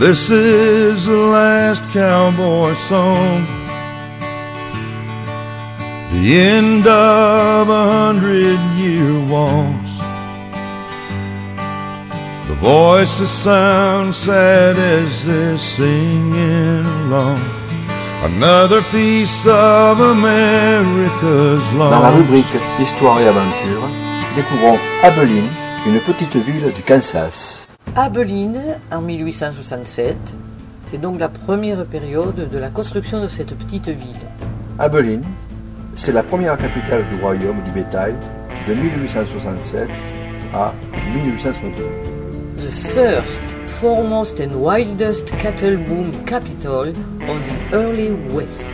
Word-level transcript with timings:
This 0.00 0.30
is 0.30 1.04
the 1.04 1.14
last 1.14 1.82
cowboy 1.92 2.72
song. 2.88 3.44
The 6.10 6.40
end 6.40 6.86
of 6.86 7.68
a 7.68 7.84
hundred 8.06 8.58
year 8.78 9.12
waltz. 9.28 9.79
The 12.60 12.66
voices 12.66 13.30
sound 13.30 14.14
sad 14.14 14.76
as 14.76 15.24
they're 15.24 15.56
singing 15.56 16.84
along. 17.06 17.40
Another 18.22 18.82
piece 18.92 19.46
of 19.46 19.98
America's 19.98 21.62
Dans 21.78 22.02
la 22.02 22.10
rubrique 22.10 22.44
Histoire 22.78 23.18
et 23.18 23.28
aventure, 23.28 23.88
découvrons 24.36 24.78
Abilene, 25.02 25.48
une 25.86 26.00
petite 26.00 26.36
ville 26.36 26.70
du 26.74 26.82
Kansas. 26.82 27.66
Abilene, 27.96 28.76
en 28.92 29.00
1867, 29.00 30.18
c'est 30.90 30.98
donc 30.98 31.18
la 31.18 31.28
première 31.30 31.86
période 31.86 32.50
de 32.50 32.58
la 32.58 32.68
construction 32.68 33.22
de 33.22 33.28
cette 33.28 33.56
petite 33.56 33.88
ville. 33.88 34.20
Abilene, 34.78 35.24
c'est 35.94 36.12
la 36.12 36.22
première 36.22 36.58
capitale 36.58 37.08
du 37.08 37.22
royaume 37.22 37.62
du 37.64 37.70
bétail 37.70 38.14
de 38.68 38.74
1867 38.74 39.88
à 40.52 40.74
1872. 41.14 42.09
The 42.60 42.72
first, 42.92 43.40
foremost 43.80 44.38
and 44.38 44.54
wildest 44.60 45.28
cattle 45.38 45.78
boom 45.78 46.12
capital 46.26 46.88
of 46.90 47.38
the 47.48 47.74
early 47.74 48.10
West. 48.34 48.66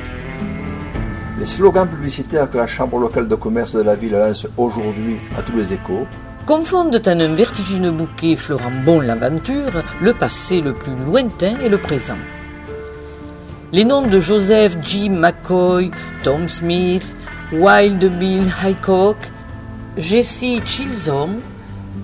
Les 1.39 1.47
slogans 1.47 1.87
publicitaires 1.87 2.51
que 2.51 2.59
la 2.59 2.67
chambre 2.67 2.99
locale 2.99 3.29
de 3.29 3.37
commerce 3.37 3.71
de 3.71 3.83
la 3.83 3.95
ville 3.95 4.15
lance 4.15 4.49
aujourd'hui 4.57 5.19
à 5.39 5.43
tous 5.43 5.57
les 5.57 5.73
échos 5.73 6.05
confondent 6.47 7.01
en 7.07 7.21
un 7.21 7.35
vertigineux 7.37 7.93
bouquet 7.93 8.35
fleurant 8.35 8.73
bon 8.85 8.99
l'aventure, 8.99 9.85
le 10.03 10.13
passé 10.15 10.61
le 10.61 10.75
plus 10.75 10.97
lointain 10.97 11.55
et 11.63 11.69
le 11.69 11.79
présent. 11.79 12.19
Les 13.71 13.85
noms 13.85 14.09
de 14.09 14.19
Joseph 14.19 14.77
G. 14.83 15.09
McCoy, 15.09 15.93
Tom 16.25 16.49
Smith, 16.49 17.07
Wild 17.53 18.05
Bill 18.19 18.53
Hickok, 18.65 19.19
Jesse 19.97 20.61
Chisholm 20.65 21.41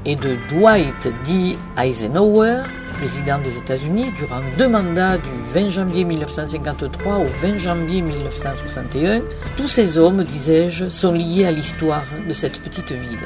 et 0.05 0.17
de 0.17 0.37
Dwight 0.51 1.09
D. 1.25 1.57
Eisenhower, 1.79 2.63
président 2.99 3.39
des 3.39 3.57
États-Unis 3.59 4.13
durant 4.19 4.41
deux 4.59 4.69
mandats 4.69 5.19
du 5.19 5.31
20 5.55 5.71
janvier 5.71 6.05
1953 6.05 7.19
au 7.19 7.27
20 7.41 7.57
janvier 7.57 8.03
1961, 8.03 9.23
tous 9.57 9.69
ces 9.69 9.99
hommes, 9.99 10.25
disais-je, 10.25 10.89
sont 10.89 11.13
liés 11.13 11.47
à 11.47 11.51
l'histoire 11.51 12.05
de 12.29 12.33
cette 12.33 12.61
petite 12.61 12.93
ville. 12.93 13.19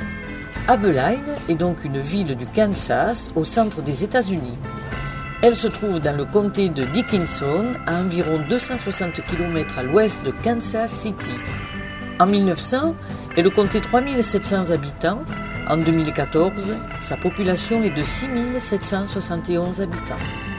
Abilene 0.68 1.36
est 1.48 1.54
donc 1.54 1.84
une 1.84 2.00
ville 2.00 2.36
du 2.36 2.46
Kansas 2.46 3.30
au 3.36 3.44
centre 3.44 3.82
des 3.82 4.02
États-Unis. 4.02 4.58
Elle 5.42 5.54
se 5.54 5.68
trouve 5.68 6.00
dans 6.00 6.16
le 6.16 6.24
comté 6.24 6.70
de 6.70 6.84
Dickinson, 6.84 7.74
à 7.86 8.00
environ 8.00 8.40
260 8.48 9.20
km 9.26 9.78
à 9.78 9.82
l'ouest 9.82 10.18
de 10.24 10.32
Kansas 10.42 10.90
City. 10.90 11.36
En 12.18 12.26
1900, 12.26 12.94
elle 13.36 13.50
comptait 13.50 13.80
3700 13.80 14.70
habitants. 14.70 15.20
En 15.68 15.78
2014, 15.78 16.76
sa 17.00 17.16
population 17.16 17.82
est 17.82 17.90
de 17.90 18.04
6771 18.04 19.80
habitants. 19.80 20.14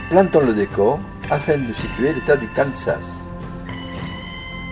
Plantons 0.10 0.42
le 0.42 0.54
décor 0.54 1.00
afin 1.30 1.58
de 1.58 1.72
situer 1.72 2.14
l'état 2.14 2.36
du 2.36 2.50
Kansas. 2.50 3.06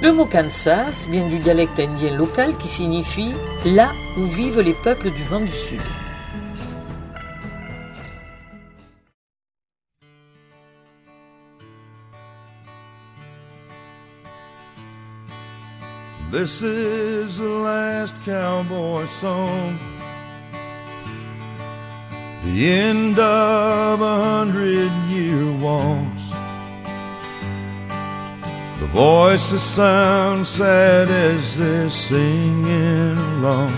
Le 0.01 0.11
mot 0.11 0.25
Kansas 0.25 1.07
vient 1.07 1.29
du 1.29 1.39
dialecte 1.39 1.79
indien 1.79 2.17
local 2.17 2.57
qui 2.57 2.67
signifie 2.67 3.33
là 3.63 3.93
où 4.17 4.25
vivent 4.25 4.59
les 4.59 4.73
peuples 4.83 5.09
du 5.11 5.23
vent 5.23 5.39
du 5.39 5.51
sud. 5.51 5.79
This 16.29 16.61
is 16.61 17.37
the 17.37 17.63
last 17.63 18.15
cowboy 18.25 19.05
song. 19.21 19.94
The 22.45 22.71
end 22.71 23.17
of 23.19 24.01
a 24.01 24.15
hundred 24.23 24.91
year 25.09 25.51
waltz. 25.59 26.23
The 28.79 28.85
voices 28.85 29.63
sound 29.63 30.45
sad 30.45 31.09
as 31.09 31.57
they're 31.57 31.89
singing 31.89 33.17
along. 33.17 33.73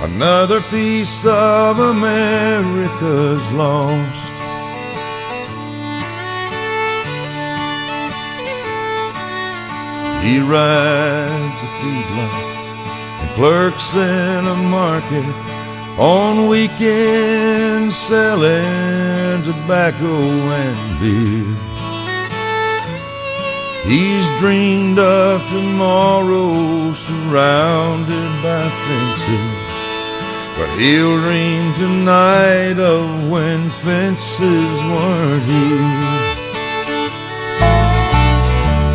Another 0.00 0.62
piece 0.62 1.24
of 1.26 1.78
America's 1.78 3.44
lost. 3.52 4.32
He 10.24 10.38
rides 10.38 11.58
a 11.68 11.70
feedlot 11.78 12.34
and 13.20 13.30
clerks 13.36 13.94
in 13.94 14.46
a 14.46 14.56
market 14.56 15.51
on 15.98 16.48
weekends 16.48 17.96
selling 17.96 19.42
tobacco 19.44 20.20
and 20.60 21.00
beer. 21.00 21.72
He's 23.84 24.26
dreamed 24.38 24.98
of 24.98 25.46
tomorrow 25.48 26.94
surrounded 26.94 28.42
by 28.42 28.68
fences, 28.84 29.58
but 30.56 30.68
he'll 30.78 31.18
dream 31.20 31.74
tonight 31.74 32.78
of 32.78 33.28
when 33.28 33.68
fences 33.70 34.76
weren't 34.92 35.42
here. 35.44 36.22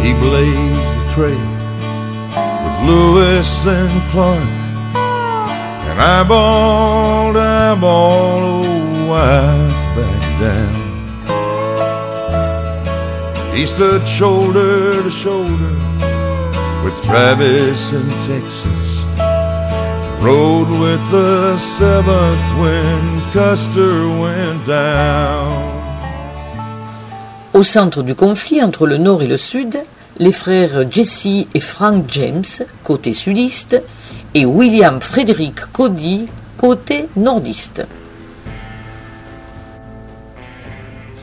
He 0.04 0.14
blazed 0.14 0.82
the 0.98 1.12
trail 1.14 1.52
with 2.64 2.78
Lewis 2.88 3.66
and 3.66 4.12
Clark, 4.12 4.67
eyeball 5.98 7.34
to 7.34 7.40
eyeball, 7.40 8.44
old 8.44 9.10
wife 9.10 9.96
back 9.96 10.24
down. 10.40 10.88
He 13.56 13.66
stood 13.66 14.08
shoulder 14.08 15.02
to 15.02 15.10
shoulder 15.10 15.74
with 16.84 16.96
Travis 17.04 17.92
in 17.92 18.08
Texas. 18.22 18.88
Rode 20.22 20.70
with 20.70 21.04
the 21.12 21.58
seventh 21.58 22.46
when 22.60 23.20
Custer 23.34 24.08
went 24.20 24.66
down. 24.66 25.78
Au 27.54 27.64
centre 27.64 28.04
du 28.04 28.14
conflit 28.14 28.62
entre 28.62 28.86
le 28.86 28.98
nord 28.98 29.24
et 29.24 29.28
le 29.28 29.38
sud, 29.38 29.80
les 30.20 30.32
frères 30.32 30.86
Jesse 30.92 31.48
et 31.54 31.60
Frank 31.60 32.06
James, 32.08 32.44
côté 32.84 33.14
sudiste, 33.14 33.82
et 34.34 34.46
William 34.46 35.00
Frederick 35.02 35.72
Cody, 35.72 36.28
côté 36.58 37.08
nordiste. 37.16 37.86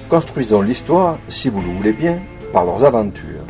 Construisons 0.09 0.63
l'histoire, 0.63 1.19
si 1.29 1.49
vous 1.49 1.61
le 1.61 1.69
voulez 1.69 1.93
bien, 1.93 2.19
par 2.53 2.65
leurs 2.65 2.85
aventures. 2.85 3.45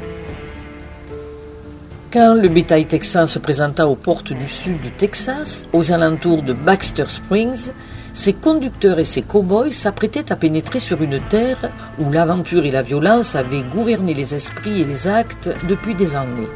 Quand 2.12 2.34
le 2.34 2.48
bétail 2.48 2.86
texan 2.86 3.26
se 3.26 3.40
présenta 3.40 3.88
aux 3.88 3.96
portes 3.96 4.32
du 4.32 4.48
sud 4.48 4.80
du 4.80 4.90
Texas, 4.92 5.66
aux 5.72 5.90
alentours 5.90 6.42
de 6.42 6.52
Baxter 6.52 7.06
Springs, 7.08 7.72
ses 8.12 8.32
conducteurs 8.32 9.00
et 9.00 9.04
ses 9.04 9.22
cow-boys 9.22 9.72
s'apprêtaient 9.72 10.30
à 10.30 10.36
pénétrer 10.36 10.78
sur 10.78 11.02
une 11.02 11.20
terre 11.28 11.70
où 11.98 12.12
l'aventure 12.12 12.64
et 12.64 12.70
la 12.70 12.82
violence 12.82 13.34
avaient 13.34 13.64
gouverné 13.64 14.14
les 14.14 14.36
esprits 14.36 14.82
et 14.82 14.84
les 14.84 15.08
actes 15.08 15.50
depuis 15.68 15.96
des 15.96 16.14
années. 16.14 16.48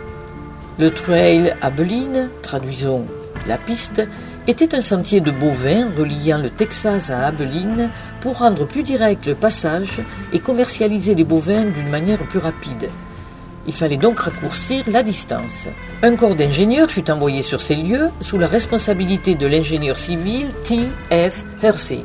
Le 0.78 0.92
trail 0.92 1.52
Abilene, 1.60 2.28
traduisons 2.40 3.04
la 3.48 3.58
piste, 3.58 4.00
était 4.46 4.76
un 4.76 4.80
sentier 4.80 5.20
de 5.20 5.32
bovins 5.32 5.88
reliant 5.98 6.38
le 6.38 6.50
Texas 6.50 7.10
à 7.10 7.26
Abilene 7.26 7.90
pour 8.20 8.38
rendre 8.38 8.64
plus 8.64 8.84
direct 8.84 9.26
le 9.26 9.34
passage 9.34 10.00
et 10.32 10.38
commercialiser 10.38 11.16
les 11.16 11.24
bovins 11.24 11.64
d'une 11.64 11.88
manière 11.88 12.20
plus 12.20 12.38
rapide. 12.38 12.90
Il 13.66 13.72
fallait 13.72 13.96
donc 13.96 14.20
raccourcir 14.20 14.84
la 14.86 15.02
distance. 15.02 15.66
Un 16.04 16.14
corps 16.14 16.36
d'ingénieurs 16.36 16.92
fut 16.92 17.10
envoyé 17.10 17.42
sur 17.42 17.60
ces 17.60 17.74
lieux 17.74 18.10
sous 18.20 18.38
la 18.38 18.46
responsabilité 18.46 19.34
de 19.34 19.48
l'ingénieur 19.48 19.98
civil 19.98 20.46
T.F. 20.62 21.44
Hersey. 21.60 22.04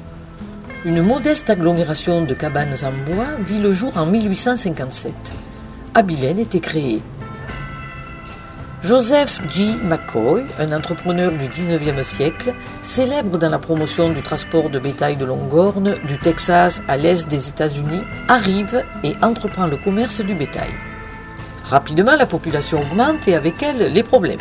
Une 0.84 1.04
modeste 1.04 1.52
agglomération 1.52 2.26
de 2.26 2.34
cabanes 2.34 2.76
en 2.84 3.14
bois 3.14 3.38
vit 3.46 3.60
le 3.60 3.72
jour 3.72 3.96
en 3.98 4.08
1857. 4.08 5.14
Abilene 5.94 6.40
était 6.40 6.60
créée. 6.60 7.04
Joseph 8.83 9.39
G. 9.50 9.77
McCoy, 9.81 10.44
un 10.59 10.74
entrepreneur 10.74 11.31
du 11.31 11.47
19e 11.47 12.03
siècle, 12.03 12.53
célèbre 12.81 13.38
dans 13.38 13.50
la 13.50 13.57
promotion 13.57 14.09
du 14.12 14.21
transport 14.21 14.69
de 14.69 14.77
bétail 14.77 15.15
de 15.15 15.24
Longhorn 15.24 15.95
du 16.06 16.18
Texas 16.18 16.81
à 16.89 16.97
l'est 16.97 17.25
des 17.30 17.47
États-Unis, 17.47 18.01
arrive 18.27 18.83
et 19.06 19.13
entreprend 19.21 19.68
le 19.68 19.77
commerce 19.77 20.19
du 20.19 20.33
bétail. 20.33 20.71
Rapidement, 21.63 22.18
la 22.18 22.25
population 22.25 22.81
augmente 22.81 23.25
et 23.30 23.35
avec 23.35 23.63
elle 23.63 23.94
les 23.94 24.03
problèmes. 24.03 24.39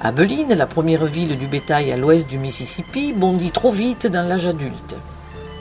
Abilene, 0.00 0.54
la 0.54 0.66
première 0.66 1.04
ville 1.04 1.38
du 1.38 1.46
bétail 1.46 1.92
à 1.92 1.98
l'ouest 1.98 2.26
du 2.26 2.38
Mississippi, 2.38 3.12
bondit 3.12 3.50
trop 3.50 3.72
vite 3.72 4.06
dans 4.06 4.26
l'âge 4.26 4.46
adulte. 4.46 4.96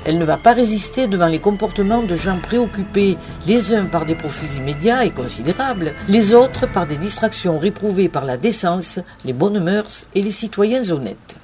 Elle 0.05 0.19
ne 0.19 0.25
va 0.25 0.37
pas 0.37 0.53
résister 0.53 1.07
devant 1.07 1.27
les 1.27 1.39
comportements 1.39 2.03
de 2.03 2.15
gens 2.15 2.37
préoccupés, 2.39 3.17
les 3.47 3.73
uns 3.73 3.85
par 3.85 4.05
des 4.05 4.13
profits 4.13 4.57
immédiats 4.57 5.03
et 5.03 5.09
considérables, 5.09 5.93
les 6.07 6.35
autres 6.35 6.67
par 6.71 6.85
des 6.85 6.97
distractions 6.97 7.57
réprouvées 7.57 8.07
par 8.07 8.23
la 8.23 8.37
décence, 8.37 8.99
les 9.25 9.33
bonnes 9.33 9.59
mœurs 9.59 10.05
et 10.13 10.21
les 10.21 10.31
citoyens 10.31 10.89
honnêtes. 10.91 11.35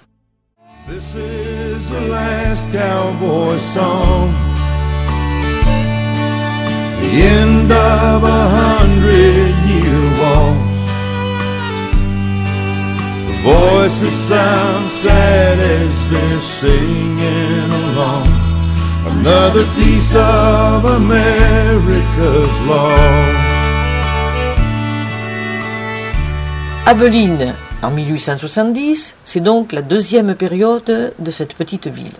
Another 19.08 19.66
piece 19.76 20.14
of 20.16 20.86
America's 20.86 22.52
en 27.84 27.90
1870, 27.90 29.16
c'est 29.24 29.40
donc 29.40 29.72
la 29.72 29.82
deuxième 29.82 30.36
période 30.36 31.14
de 31.18 31.32
cette 31.32 31.56
petite 31.56 31.88
ville. 31.88 32.12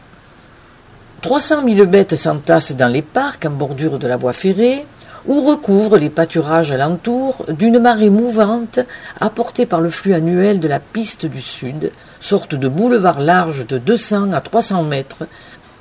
300 1.22 1.70
000 1.70 1.86
bêtes 1.86 2.16
s'entassent 2.16 2.72
dans 2.72 2.92
les 2.92 3.04
parcs 3.04 3.46
en 3.46 3.52
bordure 3.52 4.00
de 4.00 4.08
la 4.08 4.18
voie 4.18 4.34
ferrée 4.34 4.86
ou 5.28 5.42
recouvrent 5.42 5.98
les 5.98 6.10
pâturages 6.10 6.72
alentours 6.72 7.46
d'une 7.50 7.78
marée 7.78 8.10
mouvante 8.10 8.80
apportée 9.20 9.68
par 9.68 9.82
le 9.82 9.92
flux 9.92 10.16
annuel 10.16 10.60
de 10.60 10.68
la 10.68 10.80
piste 10.80 11.28
du 11.28 11.42
sud, 11.42 11.92
sorte 12.20 12.56
de 12.56 12.68
boulevard 12.68 13.20
large 13.20 13.68
de 13.68 13.78
200 13.78 14.32
à 14.32 14.42
300 14.42 14.84
mètres, 14.84 15.28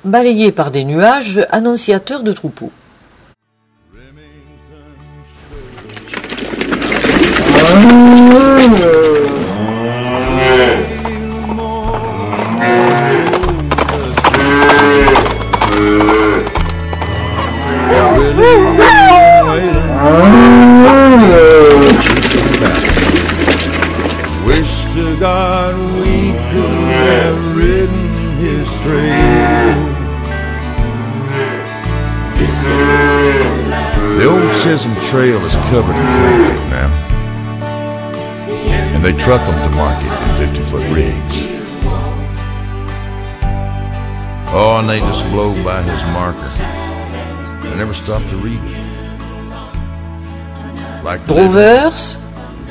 balayé 0.04 0.52
par 0.52 0.70
des 0.70 0.84
nuages 0.84 1.46
annonciateurs 1.50 2.22
de 2.22 2.32
troupeaux. 2.32 2.72
Trail 35.30 35.46
is 35.46 35.54
covered 35.70 35.94
in 35.94 36.02
concrete 36.02 36.70
now. 36.70 36.90
And 38.94 39.04
they 39.04 39.12
truck 39.12 39.40
them 39.46 39.62
to 39.62 39.70
market 39.76 40.10
in 40.10 40.30
50 40.48 40.62
foot 40.64 40.82
rigs. 40.90 41.36
Oh, 44.52 44.78
and 44.80 44.88
they 44.88 44.98
just 44.98 45.24
blow 45.30 45.54
by 45.62 45.82
his 45.82 46.02
marker. 46.12 46.50
I 47.62 47.74
never 47.76 47.94
stop 47.94 48.22
to 48.30 48.36
read 48.38 48.58
it. 48.64 48.76
Like 51.04 51.24
Drovers, 51.28 52.18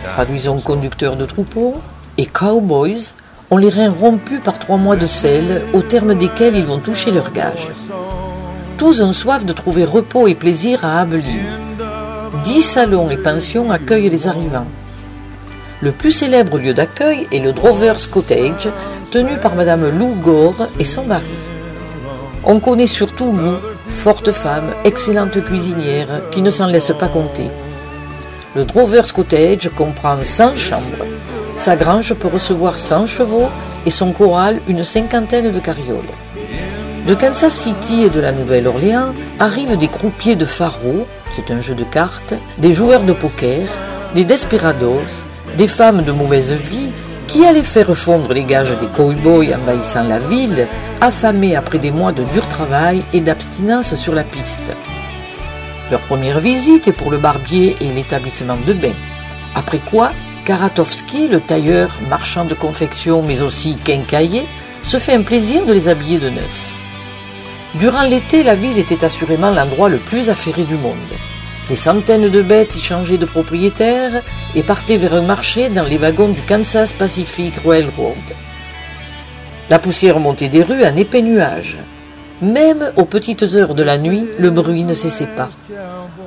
traduisons 0.04 0.60
conducteurs 0.60 1.16
de 1.16 1.26
troupeaux, 1.26 1.80
et 2.18 2.26
cowboys 2.26 3.14
ont 3.52 3.58
les 3.58 3.70
reins 3.70 3.90
rompus 3.90 4.42
par 4.44 4.60
trois 4.60 4.76
mois 4.76 4.98
de 4.98 5.08
sel, 5.08 5.64
au 5.72 5.82
terme 5.82 6.14
desquels 6.14 6.58
ils 6.58 6.66
vont 6.66 6.80
toucher 6.80 7.12
leur 7.12 7.32
gage. 7.32 7.70
Tous 8.78 9.02
ont 9.02 9.14
soif 9.14 9.46
de 9.46 9.54
trouver 9.54 9.86
repos 9.86 10.28
et 10.28 10.36
plaisir 10.36 10.84
à 10.84 11.00
Abilene. 11.00 11.69
Dix 12.50 12.64
salons 12.64 13.12
et 13.12 13.18
pensions 13.18 13.70
accueillent 13.70 14.10
les 14.10 14.28
arrivants. 14.28 14.66
Le 15.82 15.92
plus 15.92 16.12
célèbre 16.12 16.58
lieu 16.58 16.74
d'accueil 16.74 17.28
est 17.32 17.38
le 17.38 17.54
Drovers 17.54 18.10
Cottage, 18.10 18.70
tenu 19.12 19.38
par 19.38 19.54
Madame 19.54 19.88
Lou 19.88 20.16
Gore 20.16 20.68
et 20.80 20.84
son 20.84 21.04
mari. 21.04 21.38
On 22.44 22.60
connaît 22.60 22.88
surtout 22.88 23.32
Lou, 23.32 23.54
forte 23.90 24.32
femme, 24.32 24.74
excellente 24.84 25.40
cuisinière, 25.46 26.08
qui 26.32 26.42
ne 26.42 26.50
s'en 26.50 26.66
laisse 26.66 26.92
pas 27.00 27.08
compter. 27.08 27.52
Le 28.56 28.66
Drovers 28.66 29.14
Cottage 29.14 29.70
comprend 29.76 30.18
100 30.24 30.58
chambres. 30.58 31.06
Sa 31.56 31.76
grange 31.76 32.16
peut 32.16 32.30
recevoir 32.34 32.80
100 32.80 33.06
chevaux 33.06 33.50
et 33.86 33.92
son 33.92 34.12
corral 34.12 34.60
une 34.68 34.84
cinquantaine 34.84 35.54
de 35.54 35.60
carrioles. 35.60 36.16
De 37.08 37.16
Kansas 37.16 37.54
City 37.54 38.04
et 38.04 38.10
de 38.10 38.20
la 38.20 38.32
Nouvelle-Orléans 38.32 39.14
arrivent 39.40 39.78
des 39.78 39.88
croupiers 39.88 40.36
de 40.36 40.46
faro, 40.46 41.08
c'est 41.36 41.52
un 41.52 41.62
jeu 41.62 41.74
de 41.74 41.84
cartes, 41.84 42.34
des 42.58 42.74
joueurs 42.74 43.04
de 43.04 43.14
poker, 43.14 43.68
des 44.14 44.24
desperados, 44.26 45.24
des 45.58 45.68
femmes 45.68 46.04
de 46.04 46.12
mauvaise 46.12 46.54
vie 46.54 46.90
qui 47.28 47.46
allaient 47.46 47.64
faire 47.64 47.96
fondre 47.98 48.34
les 48.34 48.44
gages 48.44 48.78
des 48.80 48.88
cow-boys 48.88 49.56
envahissant 49.56 50.04
la 50.04 50.20
ville, 50.20 50.68
affamés 51.02 51.56
après 51.56 51.80
des 51.80 51.92
mois 51.92 52.12
de 52.12 52.24
dur 52.34 52.48
travail 52.48 53.04
et 53.14 53.22
d'abstinence 53.22 53.96
sur 53.96 54.14
la 54.14 54.24
piste. 54.24 54.74
Leur 55.92 56.02
première 56.02 56.40
visite 56.40 56.88
est 56.88 56.94
pour 56.94 57.12
le 57.12 57.18
barbier 57.18 57.76
et 57.82 57.88
l'établissement 57.88 58.58
de 58.68 58.74
bain. 58.74 58.94
Après 59.56 59.80
quoi, 59.80 60.12
Karatowski, 60.46 61.28
le 61.28 61.40
tailleur, 61.40 61.90
marchand 62.10 62.46
de 62.46 62.54
confection 62.54 63.24
mais 63.24 63.42
aussi 63.42 63.78
quincailler, 63.84 64.46
se 64.84 64.98
fait 64.98 65.14
un 65.14 65.24
plaisir 65.24 65.66
de 65.66 65.74
les 65.74 65.88
habiller 65.88 66.20
de 66.20 66.30
neuf. 66.30 66.69
Durant 67.76 68.02
l'été, 68.02 68.42
la 68.42 68.56
ville 68.56 68.80
était 68.80 69.06
assurément 69.06 69.52
l'endroit 69.52 69.90
le 69.90 70.00
plus 70.00 70.30
affairé 70.30 70.64
du 70.64 70.74
monde. 70.74 70.98
Des 71.70 71.76
centaines 71.76 72.30
de 72.30 72.42
bêtes 72.42 72.76
y 72.76 72.82
changeaient 72.82 73.20
de 73.20 73.28
propriétaire 73.28 74.24
et 74.56 74.64
partaient 74.64 74.98
vers 74.98 75.14
un 75.14 75.22
marché 75.22 75.70
dans 75.70 75.84
les 75.84 75.98
wagons 75.98 76.30
du 76.30 76.42
Kansas 76.42 76.94
Pacific 76.94 77.54
Railroad. 77.64 78.16
La 79.70 79.78
poussière 79.78 80.20
montait 80.20 80.50
des 80.50 80.64
rues 80.64 80.84
en 80.84 80.96
épais 80.96 81.22
nuages. 81.22 81.78
Même 82.42 82.92
aux 82.96 83.06
petites 83.06 83.44
heures 83.44 83.76
de 83.76 83.84
la 83.84 84.00
nuit, 84.00 84.26
le 84.40 84.50
bruit 84.50 84.84
ne 84.84 84.96
cessait 84.96 85.28
pas. 85.38 85.50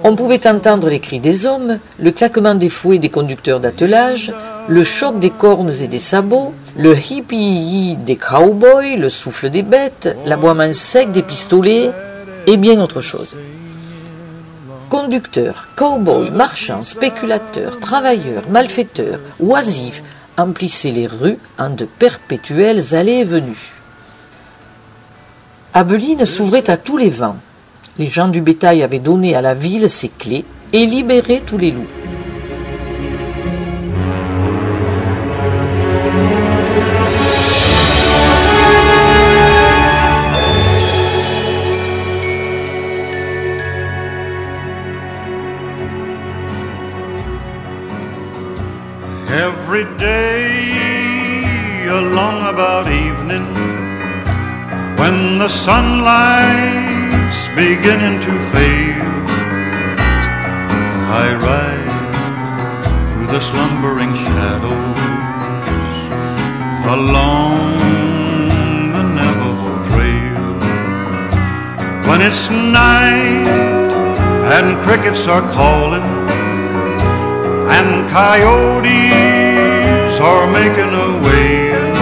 On 0.05 0.15
pouvait 0.15 0.47
entendre 0.47 0.89
les 0.91 1.01
cris 1.01 1.19
des 1.19 1.45
hommes, 1.45 1.79
le 1.99 2.13
claquement 2.13 2.55
des 2.55 2.69
fouets 2.69 2.99
des 2.99 3.09
conducteurs 3.09 3.59
d'attelage, 3.59 4.33
le 4.69 4.85
choc 4.85 5.19
des 5.19 5.31
cornes 5.31 5.73
et 5.81 5.89
des 5.89 5.99
sabots, 5.99 6.53
le 6.77 6.97
hippie 6.97 7.97
des 7.97 8.17
cowboys, 8.17 8.97
le 8.97 9.09
souffle 9.09 9.51
des 9.51 9.63
bêtes, 9.63 10.17
l'aboiement 10.25 10.73
sec 10.73 11.13
des 11.13 11.23
pistolets 11.23 11.91
et 12.47 12.57
bien 12.57 12.81
autre 12.81 13.01
chose. 13.01 13.37
Conducteurs, 14.89 15.69
cowboys, 15.77 16.31
marchands, 16.31 16.85
spéculateurs, 16.85 17.81
travailleurs, 17.81 18.45
malfaiteurs, 18.51 19.21
oisifs 19.41 20.03
emplissaient 20.37 20.91
les 20.91 21.07
rues 21.07 21.39
en 21.59 21.71
de 21.71 21.85
perpétuelles 21.85 22.95
allées 22.95 23.21
et 23.21 23.25
venues. 23.25 23.73
Abilene 25.75 26.27
s'ouvrait 26.27 26.69
à 26.69 26.77
tous 26.77 26.99
les 26.99 27.11
vents. 27.11 27.37
Les 27.99 28.09
gens 28.09 28.29
du 28.29 28.41
bétail 28.41 28.83
avaient 28.83 28.99
donné 28.99 29.35
à 29.35 29.43
la 29.43 29.55
ville 29.55 29.89
ses 29.89 30.09
clés 30.09 30.45
et 30.73 30.87
libéré 30.87 31.43
tous 31.47 31.59
les 31.59 31.71
loups. 31.71 32.02
Every 49.33 49.89
day 49.97 51.89
along 51.89 52.45
about 52.53 52.85
evening 52.87 53.49
when 55.01 55.39
the 55.39 55.49
sunlight's 55.49 57.49
beginning 57.57 58.21
to 58.21 58.33
fade 58.53 59.01
I 61.25 61.33
ride 61.49 61.97
through 63.11 63.29
the 63.29 63.41
slumbering 63.41 64.13
shadows 64.13 65.01
along 66.93 67.57
the 68.93 69.03
Navajo 69.17 69.81
Trail. 69.89 70.45
When 72.07 72.21
it's 72.21 72.51
night 72.51 73.49
and 74.57 74.77
crickets 74.85 75.27
are 75.27 75.41
calling 75.49 76.12
and 77.69 78.09
coyotes 78.09 80.19
are 80.21 80.47
making 80.51 80.93
a 80.95 81.09
wail. 81.25 81.93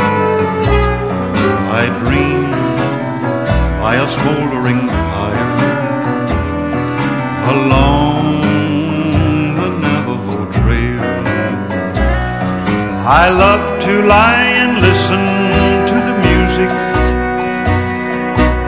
I 1.81 1.83
dream 2.03 2.51
by 3.81 3.95
a 3.97 4.09
smoldering 4.09 4.87
fire 4.87 5.55
along 7.55 8.41
the 9.61 9.69
Navajo 9.85 10.39
Trail. 10.51 11.03
I 13.07 13.29
love 13.31 13.79
to 13.83 14.03
lie 14.03 14.47
and 14.63 14.81
listen 14.81 15.23
to 15.91 15.97
the 16.09 16.17
music 16.29 16.71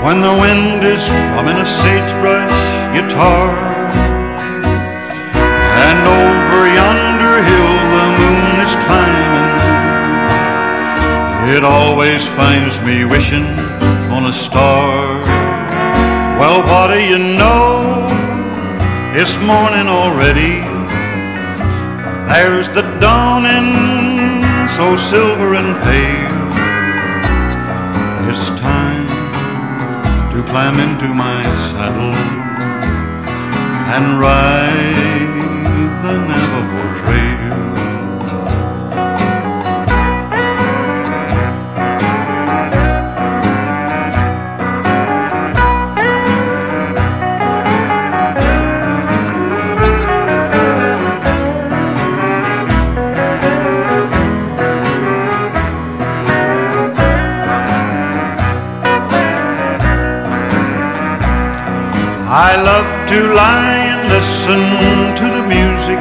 when 0.04 0.20
the 0.20 0.34
wind 0.42 0.84
is 0.84 1.02
strumming 1.02 1.56
a 1.56 1.66
sagebrush 1.66 2.60
guitar. 2.94 3.71
Over 6.62 6.74
yonder 6.74 7.42
hill 7.42 7.76
the 7.96 8.06
moon 8.20 8.60
is 8.62 8.74
climbing. 8.86 9.50
It 11.56 11.64
always 11.64 12.28
finds 12.28 12.80
me 12.82 13.04
wishing 13.04 13.46
on 14.14 14.26
a 14.26 14.32
star. 14.32 14.94
Well, 16.38 16.62
what 16.62 16.94
do 16.94 17.00
you 17.02 17.18
know? 17.18 18.06
It's 19.12 19.38
morning 19.38 19.88
already. 19.88 20.62
There's 22.30 22.68
the 22.68 22.82
dawning, 23.00 23.72
so 24.68 24.94
silver 24.94 25.56
and 25.56 25.74
pale. 25.82 26.46
It's 28.30 28.50
time 28.60 29.08
to 30.30 30.44
climb 30.44 30.78
into 30.78 31.12
my 31.12 31.42
saddle 31.72 32.14
and 33.94 34.20
ride 34.20 35.11
I 62.34 62.56
love 62.56 63.08
to 63.10 63.34
lie 63.34 63.92
and 63.92 64.08
listen 64.08 65.12
to 65.20 65.26
the 65.36 65.44
music 65.44 66.00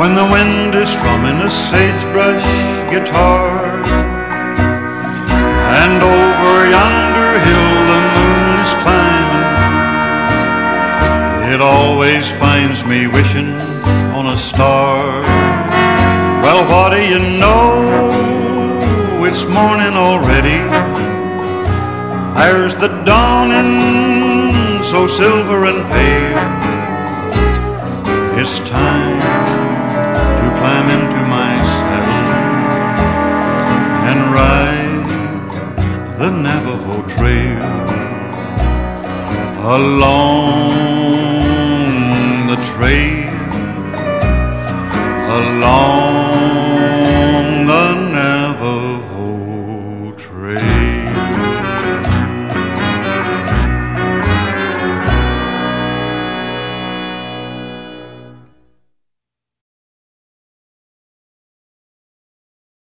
when 0.00 0.16
the 0.16 0.24
wind 0.32 0.74
is 0.74 0.88
strumming 0.88 1.42
a 1.42 1.50
sagebrush 1.50 2.48
guitar. 2.88 3.84
And 5.76 6.00
over 6.00 6.56
yonder 6.72 7.32
hill 7.44 7.74
the 7.92 8.00
moon 8.16 8.64
is 8.64 8.72
climbing. 8.80 9.44
It 11.52 11.60
always 11.60 12.30
finds 12.30 12.86
me 12.86 13.06
wishing 13.06 13.60
on 14.16 14.28
a 14.28 14.38
star. 14.38 15.04
Well, 16.40 16.64
what 16.72 16.96
do 16.96 17.02
you 17.04 17.20
know? 17.38 18.24
It's 19.22 19.44
morning 19.46 19.92
already. 19.98 20.83
There's 22.36 22.74
the 22.76 22.88
dawning, 23.04 24.82
so 24.82 25.06
silver 25.06 25.66
and 25.66 25.84
pale. 25.92 26.38
It's 28.40 28.58
time 28.60 29.20
to 30.40 30.46
climb 30.58 30.88
into 30.96 31.20
my 31.36 31.52
saddle 31.78 32.30
and 34.10 34.20
ride 34.38 35.06
the 36.18 36.30
Navajo 36.30 37.02
Trail 37.06 37.84
along 39.76 40.70
the 42.46 42.56
trail, 42.72 43.30
along 45.38 46.13